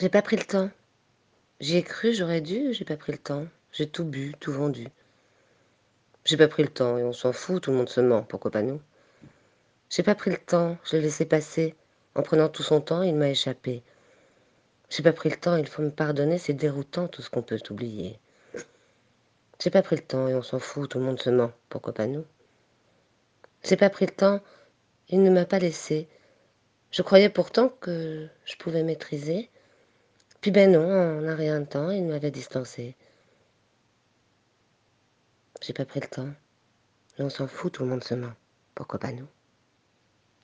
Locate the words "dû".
2.40-2.72